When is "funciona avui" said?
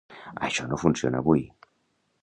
0.85-1.47